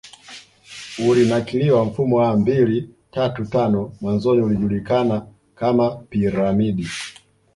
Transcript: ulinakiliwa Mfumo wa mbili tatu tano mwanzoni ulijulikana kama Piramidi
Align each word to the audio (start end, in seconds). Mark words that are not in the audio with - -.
ulinakiliwa 1.09 1.85
Mfumo 1.85 2.15
wa 2.15 2.37
mbili 2.37 2.89
tatu 3.11 3.45
tano 3.45 3.93
mwanzoni 4.01 4.41
ulijulikana 4.41 5.27
kama 5.55 5.89
Piramidi 5.95 6.87